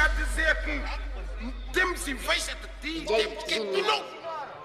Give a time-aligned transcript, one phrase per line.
[0.00, 3.04] a dizer que temos inveja de ti.
[3.04, 4.02] Porque tu não.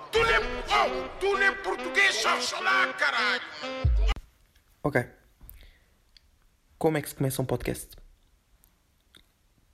[0.09, 0.39] Tu nem.
[0.39, 3.41] Oh, tu nem português lá, caralho.
[4.81, 5.05] Ok.
[6.77, 7.97] Como é que se começa um podcast?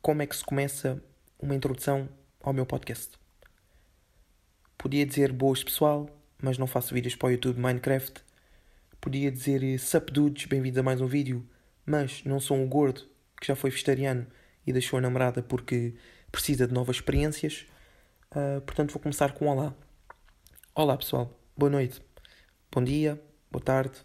[0.02, 1.04] Como é que se começa
[1.38, 2.10] uma introdução
[2.42, 3.12] ao meu podcast?
[4.80, 6.10] Podia dizer boas pessoal,
[6.42, 8.24] mas não faço vídeos para o YouTube Minecraft.
[9.00, 11.48] Podia dizer sup dudes, bem-vindos a mais um vídeo,
[11.86, 13.08] mas não sou um gordo
[13.40, 14.26] que já foi vegetariano
[14.66, 15.94] e deixou a namorada porque
[16.32, 17.66] precisa de novas experiências.
[18.32, 19.74] Uh, portanto, vou começar com olá.
[20.74, 22.02] Olá pessoal, boa noite,
[22.72, 23.22] bom dia,
[23.52, 23.98] boa tarde,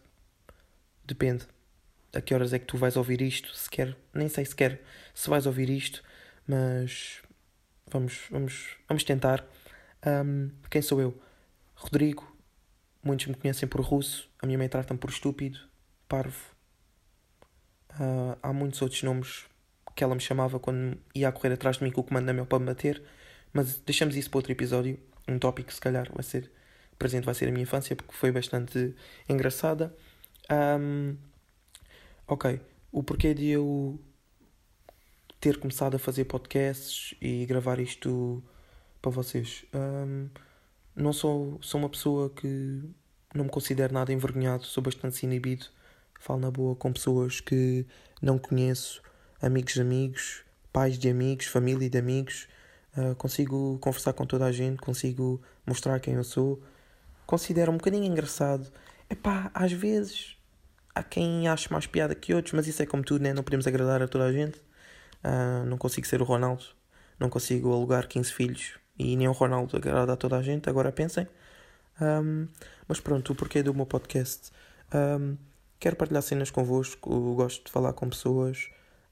[1.05, 1.47] depende
[2.13, 4.83] a que horas é que tu vais ouvir isto, sequer, nem sei sequer
[5.15, 6.03] se vais ouvir isto,
[6.47, 7.23] mas
[7.87, 9.47] vamos, vamos, vamos tentar.
[10.05, 11.21] Um, quem sou eu?
[11.75, 12.37] Rodrigo,
[13.03, 15.61] muitos me conhecem por russo, a minha mãe trata-me por estúpido,
[16.09, 16.57] parvo.
[17.93, 19.47] Uh, há muitos outros nomes
[19.97, 22.33] que ela me chamava quando ia a correr atrás de mim com o comando da
[22.35, 23.03] meu para me bater,
[23.53, 26.51] mas deixamos isso para outro episódio, um tópico que se calhar vai ser
[26.99, 28.95] presente, vai ser a minha infância, porque foi bastante
[29.29, 29.97] engraçada.
[30.51, 31.17] Um,
[32.29, 32.61] ok,
[32.93, 33.99] o porquê de eu
[35.41, 38.43] ter começado a fazer podcasts e gravar isto
[39.01, 39.65] para vocês.
[39.75, 40.29] Um,
[40.95, 42.83] não sou, sou uma pessoa que
[43.35, 45.67] não me considero nada envergonhado, sou bastante inibido,
[46.21, 47.87] falo na boa com pessoas que
[48.21, 49.03] não conheço,
[49.41, 52.49] amigos de amigos, pais de amigos, família de amigos.
[52.97, 56.63] Uh, consigo conversar com toda a gente, consigo mostrar quem eu sou.
[57.27, 58.71] Considero um bocadinho engraçado.
[59.11, 60.37] Epá, às vezes
[60.95, 63.33] há quem ache mais piada que outros, mas isso é como tudo, né?
[63.35, 64.59] não podemos agradar a toda a gente.
[65.23, 66.65] Uh, não consigo ser o Ronaldo,
[67.19, 70.91] não consigo alugar 15 filhos e nem o Ronaldo agrada a toda a gente, agora
[70.91, 71.27] pensem.
[72.01, 72.49] Um,
[72.89, 74.51] mas pronto, o porquê do meu podcast.
[74.95, 75.37] Um,
[75.79, 78.71] quero partilhar cenas convosco, gosto de falar com pessoas,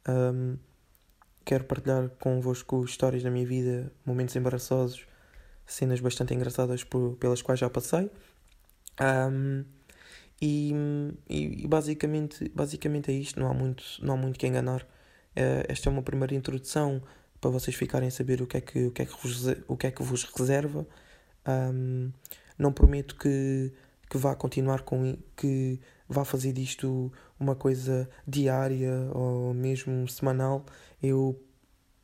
[0.09, 0.57] um,
[1.45, 5.07] quero partilhar convosco histórias da minha vida, momentos embaraçosos,
[5.67, 8.11] cenas bastante engraçadas por, pelas quais já passei.
[9.01, 9.64] Um,
[10.41, 10.73] e,
[11.29, 14.83] e, basicamente, basicamente é isto, não há muito, não há muito que enganar.
[15.37, 17.03] Uh, esta é uma primeira introdução
[17.41, 19.77] para vocês ficarem a saber o que é que, o que, é que, vos, o
[19.77, 20.87] que, é que vos reserva.
[21.47, 22.11] Um,
[22.59, 23.73] não prometo que,
[24.09, 30.65] que vá continuar com que vá fazer disto uma coisa diária ou mesmo semanal.
[31.03, 31.41] Eu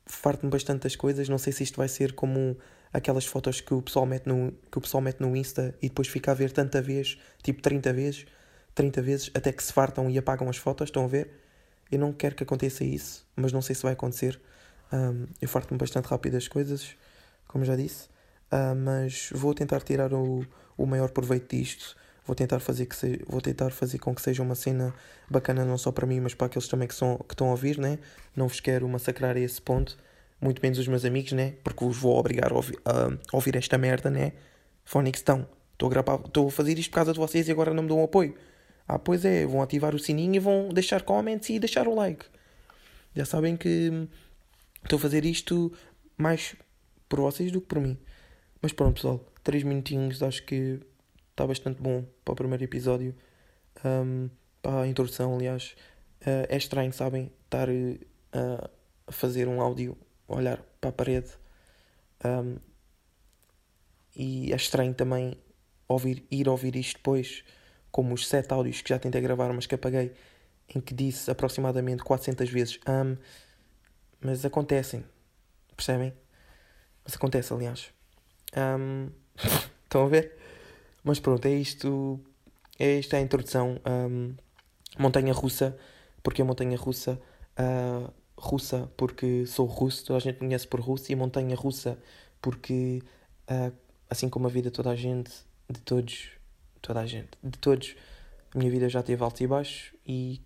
[0.06, 1.28] farto-me bastante das coisas.
[1.28, 2.56] Não sei se isto vai ser como
[2.92, 6.08] aquelas fotos que o pessoal mete no, que o pessoal mete no Insta e depois
[6.08, 8.26] fica a ver tanta vez, tipo 30 vezes,
[8.74, 10.88] 30 vezes, até que se fartam e apagam as fotos.
[10.88, 11.30] Estão a ver?
[11.90, 14.40] Eu não quero que aconteça isso, mas não sei se vai acontecer.
[14.92, 16.96] Um, eu farto-me bastante rápido das coisas,
[17.46, 18.08] como já disse,
[18.52, 20.44] uh, mas vou tentar tirar o,
[20.76, 24.42] o maior proveito disto vou tentar fazer que se, vou tentar fazer com que seja
[24.42, 24.94] uma cena
[25.28, 27.78] bacana não só para mim mas para aqueles também que, são, que estão a ouvir
[27.78, 27.98] né?
[28.36, 29.96] Não vos quero massacrar a esse ponto
[30.40, 31.54] muito menos os meus amigos né?
[31.64, 34.32] Porque vos vou obrigar a ouvir, a ouvir esta merda né?
[34.84, 37.72] Phonics estão estou a gravar estou a fazer isto por causa de vocês e agora
[37.72, 38.34] não me dão apoio.
[38.86, 42.26] Ah pois é vão ativar o sininho e vão deixar comments e deixar o like.
[43.14, 44.08] Já sabem que
[44.82, 45.72] estou a fazer isto
[46.16, 46.54] mais
[47.08, 47.98] por vocês do que por mim.
[48.60, 50.80] Mas pronto pessoal 3 minutinhos acho que
[51.40, 53.14] está bastante bom para o primeiro episódio.
[53.82, 54.28] Um,
[54.60, 55.74] para a introdução, aliás.
[56.20, 57.32] Uh, é estranho, sabem?
[57.46, 58.70] Estar uh,
[59.06, 59.96] a fazer um áudio,
[60.28, 61.30] olhar para a parede.
[62.22, 62.56] Um,
[64.14, 65.34] e é estranho também
[65.88, 67.42] ouvir, ir ouvir isto depois,
[67.90, 70.12] como os sete áudios que já tentei gravar, mas que apaguei,
[70.74, 73.16] em que disse aproximadamente 400 vezes um,
[74.20, 75.02] mas acontecem,
[75.74, 76.12] percebem?
[77.02, 77.90] Mas acontece, aliás.
[78.54, 79.08] Um,
[79.88, 80.39] estão a ver?
[81.02, 82.20] Mas pronto, é isto.
[82.78, 83.80] É esta a introdução.
[83.86, 84.34] Um,
[84.98, 85.76] montanha russa.
[86.22, 87.20] Porque a montanha russa?
[87.58, 91.10] Uh, russa porque sou russo, toda a gente conhece por russo.
[91.12, 91.98] E montanha russa
[92.40, 93.02] porque,
[93.50, 93.72] uh,
[94.08, 95.30] assim como a vida toda a gente,
[95.68, 96.30] de todos,
[96.80, 97.94] toda a gente, de todos,
[98.54, 99.94] a minha vida já teve altos e baixos.
[100.06, 100.40] E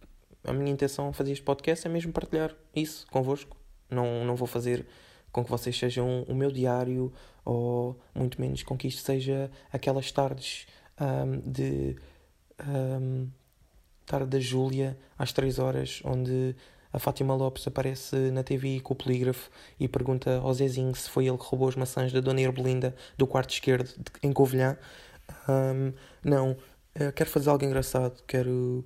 [0.44, 3.56] a minha intenção fazer este podcast é mesmo partilhar isso convosco.
[3.90, 4.86] Não, não vou fazer
[5.34, 7.12] com que vocês sejam o meu diário
[7.44, 10.64] ou muito menos com que isto seja aquelas tardes
[11.00, 11.96] um, de
[12.64, 13.28] um,
[14.06, 16.54] tarde da Júlia às 3 horas onde
[16.92, 21.26] a Fátima Lopes aparece na TV com o polígrafo e pergunta ao Zezinho se foi
[21.26, 23.90] ele que roubou as maçãs da Dona Irbelinda do quarto esquerdo
[24.22, 24.78] em Covilhã.
[25.48, 25.92] Um,
[26.22, 26.56] não,
[27.16, 28.84] quero fazer algo engraçado, quero.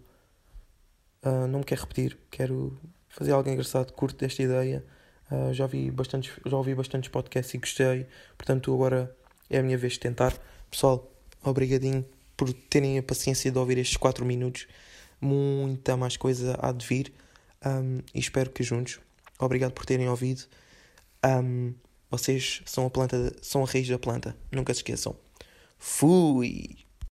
[1.22, 2.78] Uh, não me quero repetir, quero
[3.08, 4.82] fazer algo engraçado, curto desta ideia.
[5.30, 9.14] Uh, já, vi bastantes, já ouvi bastantes podcasts e gostei, portanto agora
[9.50, 10.34] é a minha vez de tentar.
[10.70, 11.10] Pessoal,
[11.42, 12.04] obrigadinho
[12.36, 14.66] por terem a paciência de ouvir estes 4 minutos.
[15.20, 17.12] Muita mais coisa há de vir
[17.64, 19.00] um, e espero que juntos.
[19.38, 20.44] Obrigado por terem ouvido.
[21.24, 21.74] Um,
[22.10, 24.36] vocês são a planta, são a raiz da planta.
[24.50, 25.16] Nunca se esqueçam.
[25.78, 26.87] Fui!